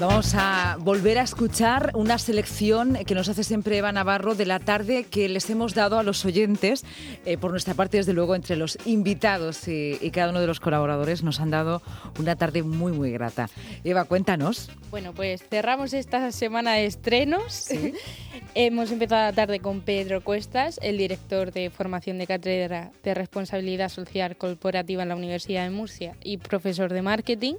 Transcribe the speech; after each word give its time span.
Vamos 0.00 0.34
a 0.34 0.78
volver 0.80 1.18
a 1.18 1.22
escuchar 1.22 1.90
una 1.92 2.16
selección 2.16 2.96
que 3.04 3.14
nos 3.14 3.28
hace 3.28 3.44
siempre 3.44 3.76
Eva 3.76 3.92
Navarro 3.92 4.34
de 4.34 4.46
la 4.46 4.58
tarde 4.58 5.04
que 5.04 5.28
les 5.28 5.50
hemos 5.50 5.74
dado 5.74 5.98
a 5.98 6.02
los 6.02 6.24
oyentes. 6.24 6.86
Eh, 7.26 7.36
por 7.36 7.50
nuestra 7.50 7.74
parte, 7.74 7.98
desde 7.98 8.14
luego, 8.14 8.34
entre 8.34 8.56
los 8.56 8.78
invitados 8.86 9.68
y, 9.68 9.98
cada 10.10 10.30
uno 10.30 10.40
de 10.40 10.46
los 10.46 10.58
colaboradores 10.58 11.22
nos 11.22 11.38
han 11.38 11.50
dado 11.50 11.82
una 12.18 12.34
tarde 12.34 12.62
muy, 12.62 12.92
muy 12.92 13.12
grata. 13.12 13.50
Eva, 13.84 14.04
cuéntanos. 14.04 14.70
Bueno, 14.90 15.12
pues 15.12 15.44
cerramos 15.50 15.92
esta 15.92 16.32
semana 16.32 16.72
de 16.76 16.86
estrenos. 16.86 17.68
hemos 18.54 18.90
empezado 18.90 19.22
la 19.22 19.34
tarde 19.34 19.60
con 19.60 19.82
Pedro 19.82 20.24
Cuestas, 20.24 20.80
el 20.82 20.96
director 20.96 21.52
de 21.52 21.68
formación 21.68 22.16
de 22.16 22.26
cátedra 22.26 22.90
de 23.04 23.12
responsabilidad 23.12 23.90
social 23.90 24.36
corporativa 24.36 25.02
en 25.02 25.10
la 25.10 25.16
Universidad 25.16 25.64
de 25.64 25.70
Murcia 25.70 26.16
y 26.22 26.38
profesor 26.38 26.90
de 26.90 27.02
marketing 27.02 27.56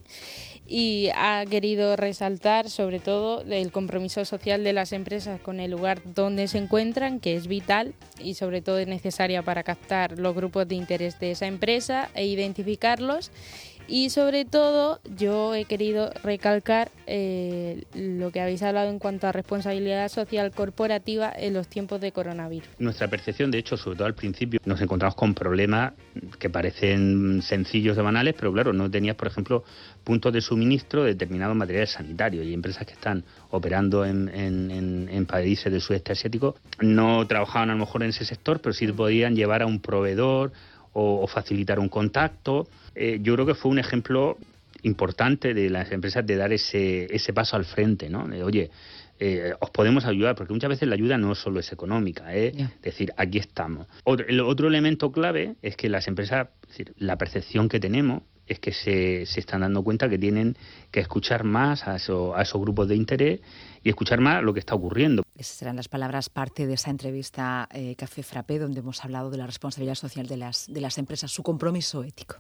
y 0.72 1.10
ha 1.16 1.46
querido 1.46 1.98
resaltar 1.98 2.70
sobre 2.70 3.02
todo 3.02 3.42
el 3.42 3.74
compromiso 3.74 4.24
social 4.24 4.64
de 4.64 4.72
las 4.72 4.94
empresas 4.94 5.42
con 5.42 5.60
el 5.60 5.72
lugar 5.72 6.02
donde 6.16 6.48
se 6.48 6.60
encuentran, 6.60 7.20
que 7.20 7.36
es 7.36 7.48
vital 7.48 7.94
y 8.24 8.36
sobre 8.36 8.62
todo 8.62 8.80
es 8.80 8.88
necesaria 8.88 9.44
para 9.44 9.64
captar 9.64 10.18
los 10.18 10.34
grupos 10.34 10.70
de 10.70 10.76
interés 10.76 11.20
de 11.20 11.32
esa 11.32 11.48
empresa 11.48 12.10
e 12.16 12.26
identificarlos 12.26 13.32
y 13.88 14.10
sobre 14.10 14.46
todo 14.46 15.00
yo 15.18 15.54
he 15.56 15.66
querido 15.66 16.12
recalcar 16.24 16.90
eh, 17.08 17.84
lo 17.94 18.32
que 18.32 18.42
habéis 18.42 18.64
hablado 18.64 18.90
en 18.90 19.00
cuanto 19.00 19.28
a 19.28 19.32
responsabilidad 19.32 20.08
social 20.10 20.52
corporativa 20.52 21.32
en 21.36 21.54
los 21.54 21.68
tiempos 21.68 22.00
de 22.02 22.12
coronavirus. 22.12 22.70
Nuestra 22.80 23.08
percepción, 23.08 23.52
de 23.52 23.58
hecho, 23.58 23.78
sobre 23.78 23.98
todo 23.98 24.08
al 24.08 24.16
principio, 24.16 24.60
nos 24.66 24.82
encontramos 24.82 25.16
con 25.16 25.34
problemas 25.34 25.94
que 26.40 26.50
parecen 26.50 27.42
sencillos 27.42 27.96
de 27.96 28.02
banales, 28.02 28.36
pero 28.38 28.54
claro, 28.54 28.74
no 28.74 28.90
tenías, 28.90 29.16
por 29.16 29.28
ejemplo, 29.28 29.64
puntos 30.04 30.32
de 30.34 30.42
suministro 30.42 31.04
de 31.04 31.12
determinados 31.12 31.56
materiales 31.56 31.92
sanitarios 31.92 32.46
y 32.46 32.54
empresas 32.54 32.86
que 32.86 32.94
están 32.94 33.24
operando 33.50 34.06
en, 34.06 34.30
en 34.32 35.26
países 35.26 35.72
del 35.72 35.82
sudeste 35.82 36.14
asiático 36.14 36.56
no 36.80 37.26
trabajaban 37.28 37.70
a 37.70 37.74
lo 37.74 37.80
mejor 37.80 38.04
en 38.04 38.10
ese 38.10 38.26
sector, 38.26 38.60
pero 38.62 38.74
sí 38.74 38.88
podían 38.92 39.36
llevar 39.36 39.62
a 39.62 39.66
un 39.66 39.80
proveedor 39.80 40.52
o, 40.94 41.28
facilitar 41.28 41.80
un 41.80 41.90
contacto. 41.90 42.68
Eh, 42.96 43.20
yo 43.22 43.34
creo 43.36 43.46
que 43.46 43.56
fue 43.56 43.72
un 43.72 43.80
ejemplo 43.80 44.38
importante 44.84 45.54
de 45.54 45.70
las 45.70 45.92
empresas 45.92 46.26
de 46.26 46.36
dar 46.36 46.52
ese, 46.54 47.14
ese 47.14 47.34
paso 47.34 47.56
al 47.56 47.66
frente, 47.66 48.10
¿no? 48.10 48.28
De, 48.28 48.44
oye, 48.44 48.72
eh, 49.20 49.54
os 49.60 49.70
podemos 49.70 50.06
ayudar, 50.06 50.36
porque 50.36 50.52
muchas 50.52 50.70
veces 50.70 50.90
la 50.90 50.96
ayuda 50.96 51.18
no 51.18 51.36
solo 51.36 51.60
es 51.60 51.72
económica, 51.72 52.34
es 52.34 52.58
¿eh? 52.58 52.70
decir, 52.82 53.14
aquí 53.18 53.38
estamos. 53.38 53.86
Otro, 54.04 54.26
el 54.28 54.40
otro 54.40 54.68
elemento 54.68 55.12
clave 55.12 55.56
es 55.62 55.76
que 55.76 55.90
las 55.90 56.08
empresas, 56.08 56.48
decir, 56.68 56.94
la 56.98 57.18
percepción 57.18 57.70
que 57.70 57.80
tenemos 57.80 58.24
es 58.48 58.60
que 58.60 58.72
se, 58.74 59.26
se, 59.28 59.40
están 59.40 59.62
dando 59.62 59.84
cuenta 59.84 60.10
que 60.10 60.18
tienen 60.18 60.58
que 60.90 61.00
escuchar 61.00 61.44
más 61.44 61.88
a, 61.88 61.98
eso, 61.98 62.36
a 62.36 62.42
esos 62.42 62.60
grupos 62.60 62.88
de 62.88 62.96
interés 62.96 63.40
y 63.84 63.90
escuchar 63.90 64.20
más 64.20 64.44
lo 64.44 64.54
que 64.54 64.60
está 64.60 64.74
ocurriendo. 64.74 65.24
Esas 65.42 65.58
serán 65.58 65.76
las 65.76 65.88
palabras 65.88 66.30
parte 66.30 66.68
de 66.68 66.76
esa 66.76 66.92
entrevista 66.92 67.68
eh, 67.72 67.96
Café 67.96 68.22
Frappé, 68.22 68.60
donde 68.60 68.82
hemos 68.82 69.04
hablado 69.04 69.32
de 69.32 69.38
la 69.38 69.48
responsabilidad 69.48 69.96
social 69.96 70.28
de 70.28 70.38
las, 70.38 70.68
de 70.72 70.80
las 70.82 71.00
empresas, 71.00 71.32
su 71.32 71.42
compromiso 71.42 72.04
ético. 72.04 72.36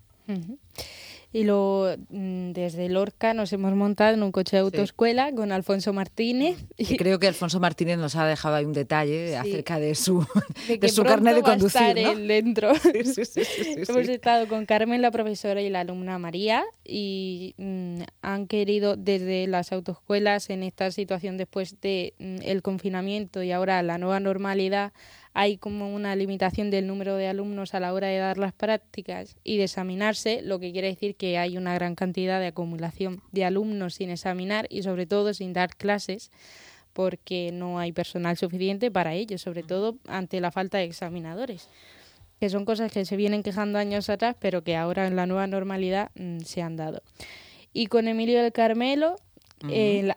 Y 1.33 1.45
luego 1.45 1.87
mm, 2.09 2.51
desde 2.51 2.89
Lorca 2.89 3.33
nos 3.33 3.53
hemos 3.53 3.73
montado 3.73 4.13
en 4.13 4.21
un 4.21 4.33
coche 4.33 4.57
de 4.57 4.63
autoescuela 4.63 5.31
con 5.33 5.53
Alfonso 5.53 5.93
Martínez. 5.93 6.57
Y 6.77 6.97
creo 6.97 7.19
que 7.19 7.27
Alfonso 7.27 7.59
Martínez 7.59 7.97
nos 7.97 8.15
ha 8.15 8.25
dejado 8.25 8.55
ahí 8.55 8.65
un 8.65 8.73
detalle 8.73 9.37
acerca 9.37 9.79
de 9.79 9.95
su, 9.95 10.25
de, 10.67 10.89
su 10.89 11.03
carnet 11.03 11.35
de 11.35 11.41
conducir. 11.41 11.81
Va 11.81 11.85
a 11.85 11.89
estar 11.91 12.17
él 12.17 12.27
dentro. 12.27 12.71
hemos 12.93 14.09
estado 14.09 14.47
con 14.47 14.65
Carmen, 14.65 15.01
la 15.01 15.11
profesora, 15.11 15.61
y 15.61 15.69
la 15.69 15.81
alumna 15.81 16.17
María, 16.19 16.65
y 16.83 17.53
mm, 17.57 18.01
han 18.21 18.47
querido 18.47 18.97
desde 18.97 19.47
las 19.47 19.71
autoescuelas 19.71 20.49
en 20.49 20.63
esta 20.63 20.91
situación 20.91 21.37
después 21.37 21.79
del 21.79 21.81
de, 21.81 22.13
mm, 22.19 22.37
el 22.43 22.61
confinamiento 22.61 23.41
y 23.41 23.51
ahora 23.51 23.81
la 23.83 23.97
nueva 23.97 24.19
normalidad 24.19 24.91
hay 25.33 25.57
como 25.57 25.93
una 25.93 26.15
limitación 26.15 26.71
del 26.71 26.87
número 26.87 27.15
de 27.15 27.27
alumnos 27.27 27.73
a 27.73 27.79
la 27.79 27.93
hora 27.93 28.07
de 28.07 28.17
dar 28.17 28.37
las 28.37 28.53
prácticas 28.53 29.35
y 29.43 29.57
de 29.57 29.63
examinarse, 29.63 30.41
lo 30.41 30.59
que 30.59 30.71
quiere 30.71 30.87
decir 30.87 31.15
que 31.15 31.37
hay 31.37 31.57
una 31.57 31.73
gran 31.73 31.95
cantidad 31.95 32.39
de 32.39 32.47
acumulación 32.47 33.21
de 33.31 33.45
alumnos 33.45 33.95
sin 33.95 34.09
examinar 34.09 34.67
y 34.69 34.83
sobre 34.83 35.05
todo 35.05 35.33
sin 35.33 35.53
dar 35.53 35.75
clases 35.75 36.31
porque 36.93 37.51
no 37.53 37.79
hay 37.79 37.93
personal 37.93 38.35
suficiente 38.35 38.91
para 38.91 39.13
ello, 39.13 39.37
sobre 39.37 39.63
todo 39.63 39.97
ante 40.07 40.41
la 40.41 40.51
falta 40.51 40.77
de 40.77 40.85
examinadores 40.85 41.69
que 42.41 42.49
son 42.49 42.65
cosas 42.65 42.91
que 42.91 43.05
se 43.05 43.15
vienen 43.17 43.43
quejando 43.43 43.77
años 43.77 44.09
atrás, 44.09 44.35
pero 44.39 44.63
que 44.63 44.75
ahora 44.75 45.05
en 45.05 45.15
la 45.15 45.27
nueva 45.27 45.45
normalidad 45.45 46.09
mm, 46.15 46.39
se 46.39 46.63
han 46.63 46.75
dado. 46.75 47.03
Y 47.71 47.85
con 47.85 48.07
Emilio 48.07 48.41
del 48.41 48.51
Carmelo 48.51 49.15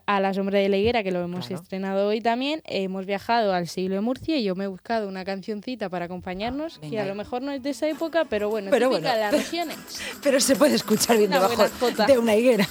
a 0.06 0.20
la 0.20 0.34
sombra 0.34 0.58
de 0.58 0.68
la 0.68 0.76
higuera, 0.76 1.02
que 1.02 1.10
lo 1.10 1.22
hemos 1.22 1.50
estrenado 1.50 2.08
hoy 2.08 2.20
también. 2.20 2.62
Hemos 2.64 3.06
viajado 3.06 3.52
al 3.52 3.68
siglo 3.68 3.96
de 3.96 4.00
Murcia 4.00 4.36
y 4.36 4.44
yo 4.44 4.54
me 4.54 4.64
he 4.64 4.66
buscado 4.66 5.08
una 5.08 5.24
cancioncita 5.24 5.88
para 5.88 6.06
acompañarnos, 6.06 6.78
que 6.78 6.98
a 7.00 7.04
lo 7.04 7.14
mejor 7.14 7.42
no 7.42 7.52
es 7.52 7.62
de 7.62 7.70
esa 7.70 7.88
época, 7.88 8.24
pero 8.24 8.48
bueno, 8.48 8.70
pero 8.70 8.88
bueno, 8.88 9.10
de 9.10 9.18
las 9.18 9.32
regiones. 9.32 9.76
Pero 10.22 10.40
se 10.40 10.56
puede 10.56 10.74
escuchar 10.74 11.18
bien 11.18 11.30
debajo 11.30 11.64
de 12.06 12.18
una 12.18 12.34
higuera. 12.36 12.68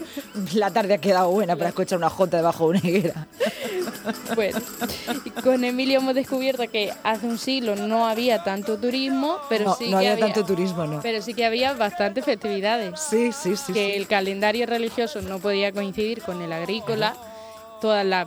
la 0.54 0.70
tarde 0.70 0.94
ha 0.94 0.98
quedado 0.98 1.30
buena 1.30 1.56
para 1.56 1.70
escuchar 1.70 1.98
una 1.98 2.10
jota 2.10 2.36
debajo 2.36 2.70
de 2.70 2.78
una 2.78 2.88
higuera. 2.88 3.26
Bueno, 4.34 4.58
con 5.42 5.64
Emilio 5.64 5.98
hemos 5.98 6.14
descubierto 6.14 6.64
que 6.70 6.92
hace 7.02 7.26
un 7.26 7.38
siglo 7.38 7.76
no 7.76 8.06
había 8.06 8.42
tanto 8.42 8.76
turismo, 8.78 9.38
pero 9.48 9.74
sí 9.74 9.90
no 9.90 9.98
que 9.98 10.08
había, 10.08 10.26
tanto 10.26 10.44
turismo, 10.44 10.86
no. 10.86 11.00
Pero 11.02 11.22
sí 11.22 11.34
que 11.34 11.44
había 11.44 11.72
bastantes 11.74 12.24
festividades. 12.24 13.00
Sí, 13.00 13.32
sí, 13.32 13.56
sí. 13.56 13.72
Que 13.72 13.96
el 13.96 14.06
calendario 14.06 14.66
religioso 14.66 15.22
no 15.22 15.38
podía 15.38 15.72
coincidir 15.72 16.22
con 16.22 16.42
el 16.42 16.52
agrícola. 16.52 17.14
Todas 17.80 18.04
las 18.06 18.26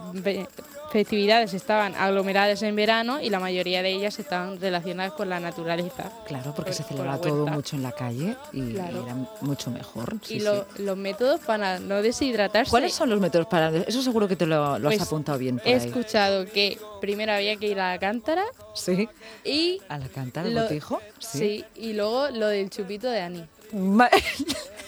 festividades 0.91 1.53
estaban 1.53 1.95
aglomeradas 1.95 2.61
en 2.63 2.75
verano 2.75 3.21
y 3.21 3.29
la 3.29 3.39
mayoría 3.39 3.81
de 3.83 3.91
ellas 3.91 4.19
estaban 4.19 4.59
relacionadas 4.59 5.13
con 5.13 5.29
la 5.29 5.39
naturaleza. 5.39 6.11
Claro, 6.27 6.53
porque 6.55 6.73
se 6.73 6.83
celebraba 6.83 7.19
todo 7.19 7.47
mucho 7.47 7.75
en 7.75 7.83
la 7.83 7.91
calle 7.91 8.35
y 8.53 8.75
era 8.75 9.15
mucho 9.41 9.71
mejor. 9.71 10.17
y 10.29 10.39
los 10.39 10.97
métodos 10.97 11.41
para 11.41 11.79
no 11.79 12.01
deshidratarse. 12.01 12.69
¿Cuáles 12.69 12.93
son 12.93 13.09
los 13.09 13.19
métodos 13.19 13.47
para.? 13.47 13.69
Eso 13.69 14.01
seguro 14.01 14.27
que 14.27 14.35
te 14.35 14.45
lo, 14.45 14.73
has 14.73 14.81
pues 14.81 15.01
apuntado 15.01 15.37
bien. 15.37 15.61
he 15.65 15.73
escuchado 15.73 16.45
que 16.45 16.79
primero 17.01 17.33
había 17.33 17.55
que 17.57 17.67
ir 17.67 17.79
a 17.79 17.93
la 17.93 17.99
cántara. 17.99 18.43
Sí. 18.73 19.07
Y. 19.43 19.81
¿A 19.89 19.97
la 19.97 20.07
cántara, 20.07 20.49
lo, 20.49 20.63
botijo? 20.63 20.99
Sí. 21.19 21.63
Y 21.75 21.93
luego 21.93 22.29
lo 22.29 22.47
del 22.47 22.69
chupito 22.69 23.09
de 23.09 23.21
Ani. 23.21 23.45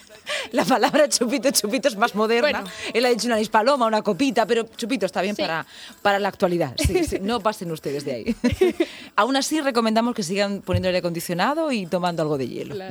la 0.52 0.66
palabra 0.66 1.08
chupito, 1.10 1.52
chupito 1.52 1.88
es 1.88 1.96
más 1.96 2.16
moderna. 2.16 2.64
Él 2.94 3.06
ha 3.06 3.10
dicho 3.10 3.28
una 3.28 3.38
paloma, 3.50 3.86
una 3.88 4.02
copita, 4.02 4.46
pero 4.46 4.64
chupito 4.76 5.06
está 5.06 5.22
bien 5.22 5.36
para, 5.36 5.66
para 6.02 6.20
la 6.20 6.30
actualidad. 6.30 6.76
no 7.22 7.40
pasen 7.44 7.72
ustedes 7.72 8.06
de 8.06 8.14
ahí. 8.14 8.36
Aún 9.16 9.36
así, 9.36 9.62
recomendamos 9.62 10.16
que 10.16 10.24
sigan 10.24 10.62
poniendo 10.62 10.88
aire 10.88 11.00
acondicionado 11.00 11.72
y 11.72 11.86
tomando 11.86 12.22
algo 12.24 12.38
de 12.38 12.48
hielo. 12.48 12.76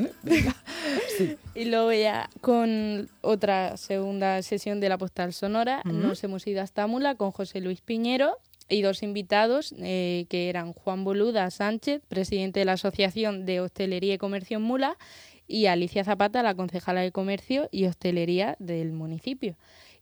Y 1.55 1.67
luego 1.67 1.93
ya 1.93 2.31
con 2.41 3.11
otra 3.21 3.77
segunda 3.77 4.41
sesión 4.43 4.81
de 4.81 4.89
la 4.89 4.97
postal 4.97 5.35
sonora, 5.35 5.83
nos 5.85 6.25
hemos 6.25 6.47
ido 6.47 6.63
hasta 6.63 6.87
Mula 6.87 7.17
con 7.17 7.33
José 7.33 7.61
Luis 7.61 7.83
Piñero 7.83 8.39
y 8.71 8.83
dos 8.83 9.03
invitados 9.03 9.75
eh, 9.79 10.27
que 10.31 10.49
eran 10.49 10.73
Juan 10.73 11.05
Boluda 11.05 11.51
Sánchez, 11.51 12.03
presidente 12.09 12.61
de 12.61 12.67
la 12.67 12.73
Asociación 12.73 13.45
de 13.45 13.61
Hostelería 13.61 14.15
y 14.15 14.19
Comercio 14.19 14.59
en 14.59 14.63
Mula, 14.63 14.97
y 15.51 15.67
Alicia 15.67 16.05
Zapata, 16.05 16.43
la 16.43 16.55
concejala 16.55 17.01
de 17.01 17.11
Comercio 17.11 17.69
y 17.73 17.87
Hostelería 17.87 18.57
del 18.61 18.93
municipio, 18.93 19.57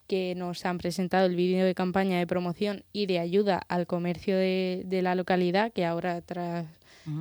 que 0.06 0.34
nos 0.36 0.64
han 0.66 0.78
presentado 0.78 1.26
el 1.26 1.36
vídeo 1.36 1.64
de 1.64 1.75
campaña 1.75 2.19
de 2.19 2.26
promoción 2.26 2.84
y 2.92 3.06
de 3.06 3.19
ayuda 3.19 3.62
al 3.69 3.86
comercio 3.86 4.36
de, 4.36 5.00
la 5.03 5.14
localidad, 5.14 5.72
que 5.72 5.84
ahora 5.84 6.20
tras 6.20 6.66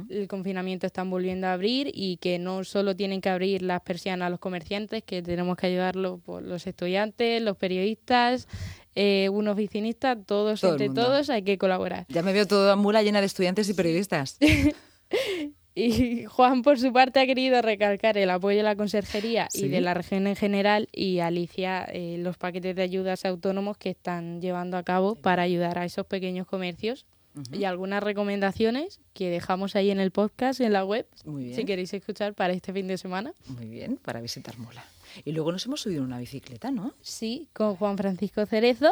el 0.09 0.27
confinamiento 0.27 0.85
están 0.85 1.09
volviendo 1.09 1.47
a 1.47 1.53
abrir 1.53 1.89
y 1.93 2.17
que 2.17 2.39
no 2.39 2.65
solo 2.65 2.93
tienen 2.97 3.21
que 3.21 3.29
abrir 3.29 3.61
las 3.61 3.81
persianas 3.81 4.27
a 4.27 4.29
los 4.29 4.39
comerciantes, 4.39 5.01
que 5.03 5.21
tenemos 5.21 5.55
que 5.55 5.67
ayudarlos 5.67 6.19
por 6.19 6.43
los 6.43 6.67
estudiantes, 6.67 7.41
los 7.41 7.55
periodistas, 7.55 8.49
eh, 8.95 9.29
un 9.31 9.47
oficinista, 9.47 10.17
todos, 10.17 10.61
entre 10.65 10.89
todos, 10.89 11.29
hay 11.29 11.43
que 11.43 11.57
colaborar. 11.57 12.05
Ya 12.09 12.21
me 12.21 12.33
veo 12.33 12.45
toda 12.45 12.75
mula 12.75 13.01
llena 13.01 13.21
de 13.21 13.27
estudiantes 13.27 13.69
y 13.69 13.73
periodistas. 13.73 14.37
Y 15.77 16.25
Juan, 16.25 16.63
por 16.63 16.79
su 16.79 16.91
parte, 16.91 17.19
ha 17.19 17.27
querido 17.27 17.61
recalcar 17.61 18.17
el 18.17 18.31
apoyo 18.31 18.57
de 18.57 18.63
la 18.63 18.75
conserjería 18.75 19.47
y 19.53 19.67
de 19.67 19.79
la 19.79 19.93
región 19.93 20.25
en 20.25 20.35
general 20.35 20.89
y 20.91 21.19
Alicia 21.19 21.85
eh, 21.85 22.17
los 22.17 22.35
paquetes 22.35 22.75
de 22.75 22.81
ayudas 22.81 23.25
autónomos 23.25 23.77
que 23.77 23.91
están 23.91 24.41
llevando 24.41 24.77
a 24.77 24.83
cabo 24.83 25.13
para 25.13 25.43
ayudar 25.43 25.77
a 25.77 25.85
esos 25.85 26.07
pequeños 26.07 26.47
comercios. 26.47 27.05
Y 27.51 27.65
algunas 27.65 28.01
recomendaciones 28.01 28.99
que 29.13 29.29
dejamos 29.29 29.75
ahí 29.75 29.91
en 29.91 29.99
el 29.99 30.09
podcast, 30.09 30.59
en 30.59 30.73
la 30.73 30.83
web, 30.83 31.05
si 31.53 31.65
queréis 31.65 31.93
escuchar 31.93 32.33
para 32.33 32.51
este 32.51 32.73
fin 32.73 32.87
de 32.87 32.97
semana. 32.97 33.31
Muy 33.45 33.67
bien, 33.67 33.97
para 33.97 34.21
visitar 34.21 34.57
Mola. 34.57 34.83
Y 35.23 35.33
luego 35.33 35.51
nos 35.51 35.63
hemos 35.67 35.81
subido 35.81 35.99
en 35.99 36.07
una 36.07 36.17
bicicleta, 36.17 36.71
¿no? 36.71 36.95
Sí, 37.03 37.47
con 37.53 37.75
Juan 37.75 37.95
Francisco 37.95 38.43
Cerezo, 38.47 38.91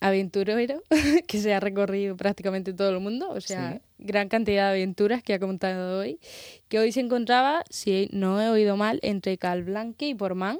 aventurero, 0.00 0.82
que 1.28 1.40
se 1.40 1.54
ha 1.54 1.60
recorrido 1.60 2.16
prácticamente 2.16 2.72
todo 2.72 2.90
el 2.90 2.98
mundo. 2.98 3.30
O 3.30 3.40
sea, 3.40 3.80
gran 4.04 4.28
cantidad 4.28 4.70
de 4.70 4.76
aventuras 4.82 5.22
que 5.22 5.34
ha 5.34 5.40
contado 5.40 5.98
hoy, 5.98 6.20
que 6.68 6.78
hoy 6.78 6.92
se 6.92 7.00
encontraba, 7.00 7.64
si 7.70 8.08
no 8.12 8.40
he 8.40 8.48
oído 8.48 8.76
mal, 8.76 9.00
entre 9.02 9.38
Calblanque 9.38 10.08
y 10.08 10.14
Portmán. 10.14 10.58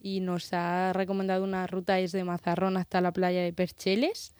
Y 0.00 0.20
nos 0.20 0.52
ha 0.52 0.92
recomendado 0.92 1.44
una 1.44 1.66
ruta 1.66 1.94
desde 1.94 2.24
Mazarrón 2.24 2.76
hasta 2.76 3.00
la 3.00 3.12
playa 3.12 3.42
de 3.42 3.52
Percheles. 3.54 4.34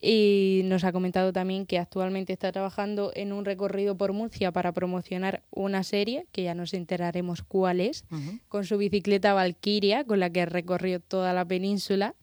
Y 0.00 0.62
nos 0.64 0.84
ha 0.84 0.92
comentado 0.92 1.32
también 1.32 1.64
que 1.64 1.78
actualmente 1.78 2.32
está 2.32 2.52
trabajando 2.52 3.12
en 3.14 3.32
un 3.32 3.44
recorrido 3.44 3.96
por 3.96 4.12
Murcia 4.12 4.52
para 4.52 4.72
promocionar 4.72 5.42
una 5.50 5.84
serie, 5.84 6.26
que 6.32 6.42
ya 6.42 6.54
nos 6.54 6.74
enteraremos 6.74 7.42
cuál 7.42 7.80
es, 7.80 8.04
con 8.48 8.64
su 8.64 8.78
bicicleta 8.78 9.32
Valkyria, 9.32 10.04
con 10.04 10.18
la 10.20 10.30
que 10.30 10.44
recorrió 10.44 11.00
toda 11.00 11.32
la 11.32 11.44
península. 11.44 12.14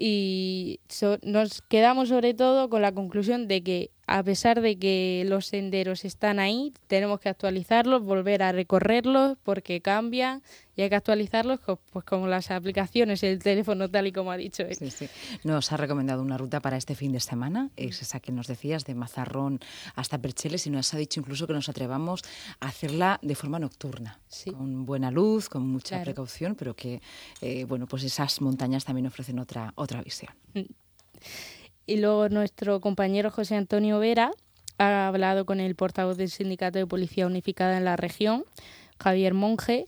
Y 0.00 0.78
nos 1.22 1.60
quedamos 1.62 2.08
sobre 2.08 2.32
todo 2.32 2.70
con 2.70 2.82
la 2.82 2.92
conclusión 2.92 3.48
de 3.48 3.62
que 3.64 3.90
a 4.08 4.22
pesar 4.22 4.62
de 4.62 4.78
que 4.78 5.22
los 5.26 5.46
senderos 5.46 6.06
están 6.06 6.38
ahí, 6.38 6.72
tenemos 6.86 7.20
que 7.20 7.28
actualizarlos, 7.28 8.02
volver 8.02 8.42
a 8.42 8.52
recorrerlos 8.52 9.36
porque 9.42 9.82
cambian 9.82 10.42
y 10.74 10.82
hay 10.82 10.88
que 10.88 10.94
actualizarlos 10.94 11.60
pues 11.92 12.04
como 12.06 12.26
las 12.26 12.50
aplicaciones, 12.50 13.22
el 13.22 13.38
teléfono 13.38 13.90
tal 13.90 14.06
y 14.06 14.12
como 14.12 14.30
ha 14.30 14.38
dicho 14.38 14.62
él. 14.62 14.76
Sí, 14.76 14.90
sí. 14.90 15.08
Nos 15.44 15.72
ha 15.72 15.76
recomendado 15.76 16.22
una 16.22 16.38
ruta 16.38 16.60
para 16.60 16.78
este 16.78 16.94
fin 16.94 17.12
de 17.12 17.20
semana, 17.20 17.70
es 17.76 18.00
esa 18.00 18.18
que 18.18 18.32
nos 18.32 18.46
decías 18.46 18.86
de 18.86 18.94
Mazarrón 18.94 19.60
hasta 19.94 20.16
Percheles 20.16 20.66
y 20.66 20.70
nos 20.70 20.94
ha 20.94 20.96
dicho 20.96 21.20
incluso 21.20 21.46
que 21.46 21.52
nos 21.52 21.68
atrevamos 21.68 22.22
a 22.60 22.68
hacerla 22.68 23.18
de 23.20 23.34
forma 23.34 23.58
nocturna, 23.58 24.20
con 24.50 24.86
buena 24.86 25.10
luz, 25.10 25.50
con 25.50 25.68
mucha 25.68 26.02
precaución, 26.02 26.54
pero 26.54 26.74
que 26.74 27.02
eh, 27.42 27.64
bueno, 27.64 27.86
pues 27.86 28.04
esas 28.04 28.40
montañas 28.40 28.86
también 28.86 29.06
ofrecen 29.06 29.38
otra, 29.38 29.74
otra 29.76 30.00
visión. 30.00 30.32
Mm. 30.54 30.62
Y 31.88 31.96
luego 31.96 32.28
nuestro 32.28 32.82
compañero 32.82 33.30
José 33.30 33.56
Antonio 33.56 33.98
Vera 33.98 34.30
ha 34.76 35.08
hablado 35.08 35.46
con 35.46 35.58
el 35.58 35.74
portavoz 35.74 36.18
del 36.18 36.28
Sindicato 36.28 36.78
de 36.78 36.86
Policía 36.86 37.26
Unificada 37.26 37.78
en 37.78 37.86
la 37.86 37.96
región, 37.96 38.44
Javier 39.00 39.32
Monge, 39.32 39.86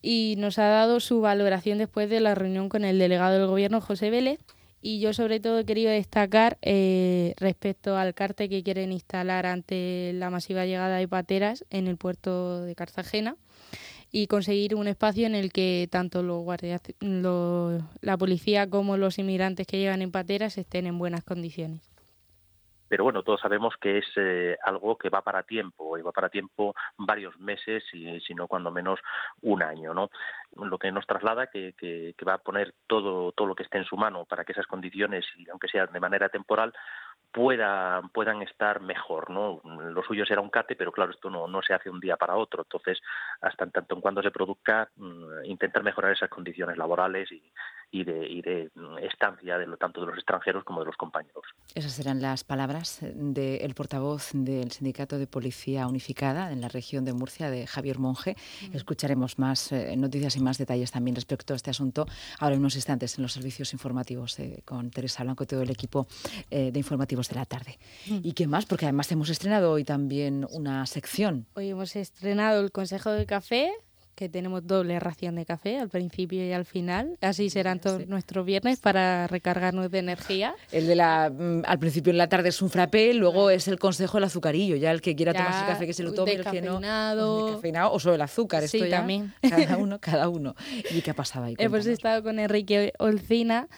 y 0.00 0.36
nos 0.38 0.58
ha 0.58 0.68
dado 0.68 0.98
su 0.98 1.20
valoración 1.20 1.76
después 1.76 2.08
de 2.08 2.20
la 2.20 2.34
reunión 2.34 2.70
con 2.70 2.86
el 2.86 2.98
delegado 2.98 3.38
del 3.38 3.48
Gobierno, 3.48 3.82
José 3.82 4.08
Vélez. 4.08 4.40
Y 4.80 5.00
yo 5.00 5.12
sobre 5.12 5.40
todo 5.40 5.58
he 5.58 5.66
querido 5.66 5.90
destacar 5.90 6.56
eh, 6.62 7.34
respecto 7.36 7.98
al 7.98 8.14
cártel 8.14 8.48
que 8.48 8.62
quieren 8.62 8.90
instalar 8.90 9.44
ante 9.44 10.12
la 10.14 10.30
masiva 10.30 10.64
llegada 10.64 10.96
de 10.96 11.06
pateras 11.06 11.66
en 11.68 11.86
el 11.86 11.98
puerto 11.98 12.62
de 12.62 12.74
Cartagena 12.74 13.36
y 14.12 14.26
conseguir 14.26 14.74
un 14.74 14.86
espacio 14.86 15.26
en 15.26 15.34
el 15.34 15.52
que 15.52 15.88
tanto 15.90 16.22
los 16.22 16.42
guardias, 16.42 16.82
la 17.00 18.16
policía 18.18 18.68
como 18.68 18.96
los 18.96 19.18
inmigrantes 19.18 19.66
que 19.66 19.78
llegan 19.78 20.02
en 20.02 20.12
pateras 20.12 20.58
estén 20.58 20.86
en 20.86 20.98
buenas 20.98 21.24
condiciones 21.24 21.92
pero 22.92 23.04
bueno, 23.04 23.22
todos 23.22 23.40
sabemos 23.40 23.72
que 23.80 23.96
es 23.96 24.04
eh, 24.16 24.58
algo 24.62 24.98
que 24.98 25.08
va 25.08 25.22
para 25.22 25.44
tiempo, 25.44 25.96
y 25.96 26.02
va 26.02 26.12
para 26.12 26.28
tiempo 26.28 26.74
varios 26.98 27.40
meses, 27.40 27.82
y, 27.94 28.20
si 28.20 28.34
no 28.34 28.46
cuando 28.46 28.70
menos 28.70 29.00
un 29.40 29.62
año, 29.62 29.94
¿no? 29.94 30.10
Lo 30.56 30.76
que 30.76 30.92
nos 30.92 31.06
traslada 31.06 31.46
que, 31.46 31.72
que, 31.72 32.14
que 32.18 32.24
va 32.26 32.34
a 32.34 32.42
poner 32.42 32.74
todo, 32.86 33.32
todo 33.32 33.46
lo 33.46 33.54
que 33.54 33.62
esté 33.62 33.78
en 33.78 33.86
su 33.86 33.96
mano 33.96 34.26
para 34.26 34.44
que 34.44 34.52
esas 34.52 34.66
condiciones, 34.66 35.24
y 35.38 35.48
aunque 35.48 35.68
sea 35.68 35.86
de 35.86 36.00
manera 36.00 36.28
temporal, 36.28 36.74
pueda, 37.32 38.02
puedan 38.12 38.42
estar 38.42 38.80
mejor, 38.80 39.30
¿no? 39.30 39.60
Lo 39.64 40.02
suyo 40.02 40.26
será 40.26 40.40
un 40.40 40.50
CATE, 40.50 40.76
pero 40.76 40.92
claro, 40.92 41.12
esto 41.12 41.30
no, 41.30 41.48
no 41.48 41.62
se 41.62 41.72
hace 41.72 41.88
un 41.88 41.98
día 41.98 42.16
para 42.16 42.36
otro. 42.36 42.62
Entonces, 42.62 43.00
hasta 43.40 43.64
en 43.64 43.70
tanto 43.70 43.94
en 43.94 44.00
cuando 44.00 44.22
se 44.22 44.30
produzca, 44.30 44.90
mm, 44.96 45.44
intentar 45.44 45.82
mejorar 45.82 46.12
esas 46.12 46.28
condiciones 46.28 46.76
laborales 46.76 47.32
y, 47.32 47.42
y 47.92 48.04
de, 48.04 48.26
y 48.26 48.40
de 48.40 48.70
estancia 49.02 49.58
de 49.58 49.66
lo, 49.66 49.76
tanto 49.76 50.00
de 50.00 50.06
los 50.06 50.16
extranjeros 50.16 50.64
como 50.64 50.80
de 50.80 50.86
los 50.86 50.96
compañeros. 50.96 51.44
Esas 51.74 51.92
serán 51.92 52.22
las 52.22 52.42
palabras 52.42 53.00
del 53.02 53.74
portavoz 53.74 54.30
del 54.32 54.72
Sindicato 54.72 55.18
de 55.18 55.26
Policía 55.26 55.86
Unificada 55.86 56.52
en 56.52 56.62
la 56.62 56.68
región 56.68 57.04
de 57.04 57.12
Murcia, 57.12 57.50
de 57.50 57.66
Javier 57.66 57.98
Monge. 57.98 58.34
Escucharemos 58.72 59.38
más 59.38 59.72
eh, 59.72 59.94
noticias 59.96 60.36
y 60.36 60.40
más 60.40 60.56
detalles 60.56 60.90
también 60.90 61.14
respecto 61.14 61.52
a 61.52 61.56
este 61.56 61.70
asunto 61.70 62.06
ahora 62.38 62.54
en 62.54 62.60
unos 62.60 62.76
instantes 62.76 63.18
en 63.18 63.22
los 63.22 63.32
servicios 63.32 63.74
informativos 63.74 64.38
eh, 64.38 64.62
con 64.64 64.90
Teresa 64.90 65.22
Blanco 65.22 65.44
y 65.44 65.46
todo 65.46 65.60
el 65.60 65.70
equipo 65.70 66.06
eh, 66.50 66.72
de 66.72 66.78
informativos 66.78 67.28
de 67.28 67.34
la 67.34 67.44
tarde. 67.44 67.78
Mm. 68.06 68.20
¿Y 68.22 68.32
qué 68.32 68.46
más? 68.46 68.64
Porque 68.64 68.86
además 68.86 69.12
hemos 69.12 69.28
estrenado 69.28 69.70
hoy 69.70 69.84
también 69.84 70.46
una 70.50 70.86
sección. 70.86 71.46
Hoy 71.54 71.68
hemos 71.68 71.94
estrenado 71.94 72.62
el 72.62 72.72
Consejo 72.72 73.10
de 73.10 73.26
Café, 73.26 73.70
que 74.14 74.28
tenemos 74.28 74.66
doble 74.66 75.00
ración 75.00 75.34
de 75.36 75.44
café 75.44 75.78
al 75.78 75.88
principio 75.88 76.44
y 76.44 76.52
al 76.52 76.64
final. 76.64 77.16
Así 77.20 77.50
serán 77.50 77.80
todos 77.80 78.06
nuestros 78.08 78.44
viernes 78.44 78.80
para 78.80 79.26
recargarnos 79.26 79.90
de 79.90 79.98
energía. 79.98 80.54
El 80.70 80.86
de 80.86 80.96
la 80.96 81.30
mm, 81.30 81.62
al 81.66 81.78
principio 81.78 82.10
en 82.10 82.18
la 82.18 82.28
tarde 82.28 82.50
es 82.50 82.60
un 82.62 82.70
frappé, 82.70 83.14
luego 83.14 83.50
es 83.50 83.68
el 83.68 83.78
consejo 83.78 84.18
del 84.18 84.24
azucarillo. 84.24 84.76
Ya 84.76 84.90
el 84.90 85.00
que 85.00 85.16
quiera 85.16 85.32
tomar 85.32 85.48
tomarse 85.48 85.72
café 85.72 85.86
que 85.86 85.94
se 85.94 86.02
lo 86.02 86.12
tome, 86.12 86.32
el 86.32 86.44
que 86.44 86.62
no. 86.62 86.80
o 87.90 88.00
sobre 88.00 88.16
el 88.16 88.22
azúcar. 88.22 88.62
Esto 88.62 88.78
sí, 88.78 88.90
también. 88.90 89.32
Cada 89.48 89.76
uno, 89.78 89.98
cada 89.98 90.28
uno. 90.28 90.54
¿Y 90.90 91.00
qué 91.02 91.10
ha 91.10 91.14
pasado 91.14 91.46
ahí? 91.46 91.54
Hemos 91.58 91.86
estado 91.86 92.22
con 92.22 92.38
Enrique 92.38 92.92
Olcina 92.98 93.68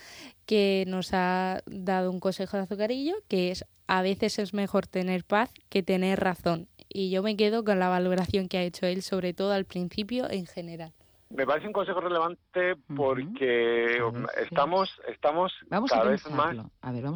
que 0.46 0.84
nos 0.86 1.10
ha 1.12 1.62
dado 1.66 2.10
un 2.10 2.20
consejo 2.20 2.56
de 2.56 2.64
azucarillo, 2.64 3.14
que 3.28 3.50
es 3.50 3.64
a 3.86 4.02
veces 4.02 4.38
es 4.38 4.54
mejor 4.54 4.86
tener 4.86 5.25
paz 5.25 5.50
que 5.69 5.82
tener 5.82 6.20
razón. 6.20 6.69
Y 6.96 7.11
yo 7.11 7.25
me 7.25 7.37
quedo 7.37 7.64
con 7.64 7.81
la 7.81 7.88
valoración 7.88 8.49
que 8.49 8.56
ha 8.56 8.62
hecho 8.62 8.87
él, 8.87 9.02
sobre 9.02 9.35
todo 9.35 9.52
al 9.52 9.64
principio 9.64 10.31
en 10.31 10.46
general. 10.46 10.93
Me 11.29 11.44
parece 11.44 11.67
un 11.67 11.73
consejo 11.73 12.00
relevante 12.00 12.76
porque 12.94 14.00
estamos 14.41 14.88
estamos 15.08 15.52
cada 15.91 16.05
vez 16.05 16.31
más 16.31 16.56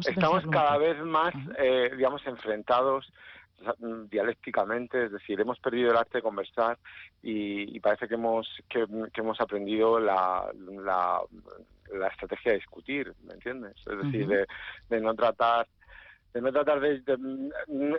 estamos 0.05 0.43
cada 0.51 0.77
vez 0.77 0.97
más 1.05 1.33
eh, 1.57 1.91
digamos 1.95 2.21
enfrentados 2.25 3.09
dialécticamente, 4.09 5.05
es 5.05 5.11
decir, 5.11 5.39
hemos 5.39 5.59
perdido 5.59 5.91
el 5.91 5.97
arte 5.97 6.19
de 6.19 6.21
conversar 6.21 6.77
y, 7.21 7.79
parece 7.79 8.07
que 8.07 8.15
hemos 8.15 8.47
que, 8.69 8.85
hemos 9.13 9.39
aprendido 9.41 9.99
la, 9.99 10.49
la, 10.57 11.21
la, 11.93 12.07
estrategia 12.07 12.53
de 12.53 12.59
discutir, 12.59 13.13
¿me 13.25 13.33
entiendes? 13.33 13.75
Es 13.85 13.97
decir, 14.03 14.27
de, 14.27 14.47
de 14.89 15.01
no 15.01 15.13
tratar 15.13 15.67
de 16.33 16.41
no 16.41 16.51
tratar 16.51 16.79
de, 16.79 17.01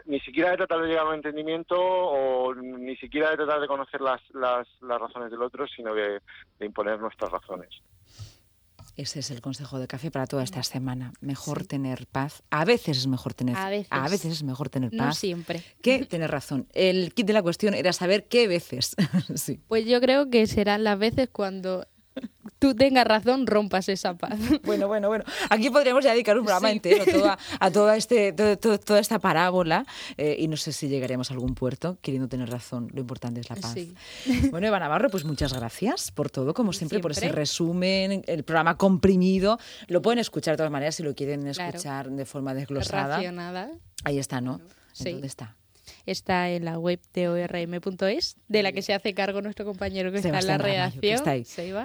ni 0.07 0.21
siquiera 0.21 0.51
de 0.53 0.59
tratar 0.59 0.81
de 0.83 0.89
llegar 0.89 1.07
a 1.07 1.09
un 1.09 1.17
entendimiento 1.17 1.77
o 1.79 2.55
ni 2.55 2.97
siquiera 2.97 3.31
de 3.31 3.37
tratar 3.37 3.61
de 3.61 3.67
conocer 3.67 4.01
las, 4.01 4.21
las, 4.35 4.69
las 4.83 5.01
razones 5.01 5.31
del 5.31 5.43
otro, 5.43 5.67
sino 5.67 5.95
de, 5.95 6.21
de 6.59 6.67
imponer 6.67 7.01
nuestras 7.01 7.31
razones. 7.31 7.71
Ese 8.97 9.21
es 9.21 9.31
el 9.31 9.41
consejo 9.41 9.79
de 9.79 9.87
café 9.87 10.11
para 10.11 10.27
toda 10.27 10.43
esta 10.43 10.63
semana. 10.63 11.13
Mejor 11.21 11.65
tener 11.65 12.07
paz. 12.07 12.43
A 12.51 12.65
veces 12.65 12.99
es 12.99 13.07
mejor 13.07 13.35
tener 13.35 13.57
a 13.57 13.71
veces, 13.71 13.89
a 13.91 14.09
veces 14.09 14.33
es 14.33 14.43
mejor 14.43 14.69
tener 14.69 14.91
paz. 14.91 15.07
No 15.07 15.13
siempre. 15.15 15.63
Que 15.81 16.05
tener 16.05 16.31
razón. 16.31 16.67
El 16.75 17.15
kit 17.15 17.27
de 17.27 17.33
la 17.33 17.43
cuestión 17.43 17.75
era 17.75 17.93
saber 17.93 18.29
qué 18.29 18.47
veces. 18.47 18.95
sí. 19.37 19.61
Pues 19.69 19.87
yo 19.87 20.01
creo 20.01 20.29
que 20.29 20.47
serán 20.47 20.85
las 20.85 20.99
veces 20.99 21.31
cuando 21.31 21.87
tú 22.59 22.75
tengas 22.75 23.07
razón, 23.07 23.47
rompas 23.47 23.89
esa 23.89 24.15
paz. 24.15 24.39
Bueno, 24.65 24.87
bueno, 24.89 25.09
bueno. 25.09 25.25
Aquí 25.49 25.71
podríamos 25.71 26.05
ya 26.05 26.13
dedicar 26.13 26.39
un 26.39 26.45
programa 26.45 26.71
entero 26.71 27.05
a 27.59 27.71
toda, 27.73 27.97
este, 27.97 28.33
toda 28.33 29.01
esta 29.01 29.19
parábola 29.19 29.85
eh, 30.17 30.37
y 30.39 30.49
no 30.49 30.57
sé 30.57 30.73
si 30.73 30.89
llegaremos 30.89 31.31
a 31.31 31.35
algún 31.35 31.55
puerto 31.55 31.99
queriendo 32.03 32.29
tener 32.29 32.51
razón. 32.51 32.89
Lo 32.93 33.01
importante 33.01 33.41
es 33.41 33.51
la 33.51 33.57
paz. 33.57 33.75
Bueno, 34.51 34.67
Eva 34.67 34.79
Navarro, 34.79 35.09
pues 35.11 35.25
muchas 35.25 35.53
gracias 35.53 36.11
por 36.11 36.31
todo, 36.31 36.55
como 36.55 36.73
siempre, 36.73 37.01
por 37.01 37.13
ese 37.13 37.29
resumen, 37.29 38.23
el 38.27 38.45
programa 38.45 38.77
comprimido. 38.77 39.59
Lo 39.87 40.03
pueden 40.03 40.19
escuchar 40.19 40.55
de 40.55 40.57
todas 40.59 40.73
maneras 40.73 40.95
si 40.95 41.03
lo 41.03 41.15
quieren 41.15 41.47
escuchar 41.47 42.11
de 42.11 42.25
forma 42.27 42.55
desglosada. 42.55 43.21
Ahí 44.05 44.19
está, 44.19 44.41
¿no? 44.41 44.61
¿Dónde 44.99 45.27
está? 45.27 45.57
Está 46.07 46.51
en 46.51 46.65
la 46.65 46.79
web 46.79 47.01
de 47.15 47.29
orm.es, 47.29 48.37
de 48.49 48.63
la 48.63 48.73
que 48.73 48.83
se 48.83 48.95
hace 48.95 49.15
cargo 49.15 49.43
nuestro 49.43 49.65
compañero 49.65 50.11
que 50.11 50.19
está 50.19 50.39
en 50.39 50.47
la 50.47 50.59
redacción. 50.59 51.23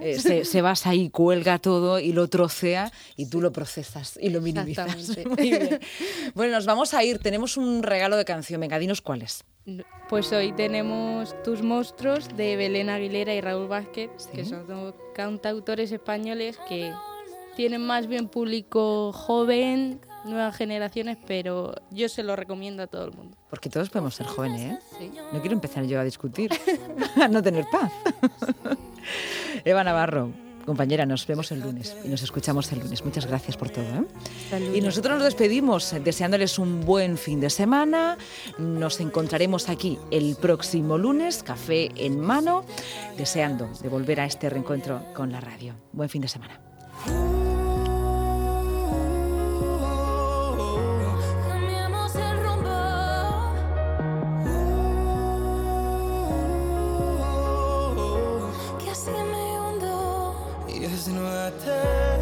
Eh, 0.02 0.46
se 0.46 0.62
vas 0.62 0.88
ahí, 0.88 1.10
cuelga 1.10 1.60
todo 1.60 2.00
y 2.00 2.12
lo 2.12 2.28
trocea 2.28 2.92
y 3.16 3.30
tú 3.30 3.42
lo 3.42 3.52
procesas 3.52 4.18
y 4.22 4.30
lo 4.30 4.42
minimizas. 4.42 4.96
Bueno, 6.34 6.54
nos 6.54 6.66
vamos 6.66 6.94
a 6.94 7.04
ir. 7.04 7.20
Tenemos 7.20 7.58
un 7.58 7.84
regalo 7.84 8.18
de 8.18 8.26
canción. 8.26 8.60
Venga, 8.62 8.80
dinos 8.80 9.02
cuáles. 9.02 9.44
Pues 10.10 10.32
hoy 10.32 10.52
tenemos 10.52 11.36
Tus 11.44 11.62
monstruos 11.64 12.36
de 12.36 12.56
Belén 12.56 12.90
Aguilera 12.90 13.34
y 13.34 13.42
Raúl 13.42 13.68
Vázquez, 13.68 14.12
que 14.34 14.46
son 14.46 14.68
dos 14.68 14.94
cantautores 15.16 15.92
españoles 15.92 16.60
que 16.68 16.94
tienen 17.56 17.82
más 17.82 18.08
bien 18.08 18.28
público 18.28 19.12
joven, 19.14 20.02
nuevas 20.26 20.56
generaciones, 20.56 21.18
pero 21.26 21.74
yo 21.92 22.10
se 22.10 22.24
lo 22.24 22.36
recomiendo 22.36 22.84
a 22.84 22.88
todo 22.88 23.06
el 23.06 23.12
mundo. 23.12 23.38
Porque 23.50 23.70
todos 23.70 23.90
podemos 23.90 24.16
ser 24.16 24.26
jóvenes, 24.26 24.80
¿eh? 25.00 25.12
No 25.32 25.40
quiero 25.40 25.54
empezar 25.56 25.86
yo 25.86 26.00
a 26.00 26.04
discutir, 26.04 26.52
a 27.22 27.28
no 27.28 27.42
tener 27.42 27.66
paz. 27.72 27.92
Eva 29.66 29.84
Navarro, 29.84 30.32
compañera, 30.66 31.06
nos 31.06 31.26
vemos 31.28 31.52
el 31.52 31.62
lunes 31.62 31.96
y 32.04 32.10
nos 32.10 32.22
escuchamos 32.24 32.72
el 32.72 32.80
lunes. 32.80 33.06
Muchas 33.06 33.26
gracias 33.26 33.56
por 33.56 33.70
todo. 33.70 33.86
¿eh? 33.86 34.72
Y 34.74 34.82
nosotros 34.82 35.16
nos 35.16 35.24
despedimos 35.24 35.96
deseándoles 36.04 36.60
un 36.60 36.84
buen 36.84 37.18
fin 37.18 37.40
de 37.40 37.50
semana. 37.50 38.18
Nos 38.58 39.00
encontraremos 39.00 39.70
aquí 39.70 39.98
el 40.12 40.36
próximo 40.36 40.98
lunes, 40.98 41.44
café 41.44 41.92
en 41.96 42.20
mano, 42.20 42.66
deseando 43.18 43.70
de 43.82 43.90
volver 43.90 44.20
a 44.20 44.26
este 44.26 44.50
reencuentro 44.50 45.02
con 45.14 45.32
la 45.32 45.40
radio. 45.40 45.76
Buen 45.94 46.10
fin 46.10 46.22
de 46.22 46.28
semana. 46.28 46.75
Desnúdate. 61.56 62.16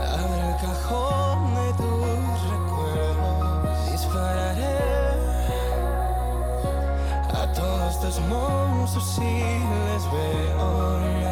Abre 0.00 0.48
el 0.48 0.56
cajón 0.60 1.54
de 1.54 1.72
tus 1.74 2.50
recuerdos. 2.50 3.90
Dispararé 3.90 4.78
a 7.32 7.52
todos 7.52 8.00
tus 8.00 8.20
monstruos. 8.20 9.41